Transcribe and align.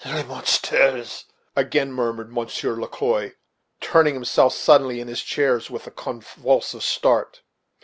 "Les 0.03 0.23
monstres!" 0.23 1.25
again 1.55 1.91
murmured 1.93 2.33
Monsieur 2.33 2.73
Le 2.75 2.87
Quoi, 2.87 3.33
turning 3.79 4.15
himself 4.15 4.51
suddenly 4.51 4.99
in 4.99 5.07
his 5.07 5.21
chair, 5.21 5.61
with 5.69 5.85
a 5.85 5.91
convulsive 5.91 6.81
start. 6.81 7.43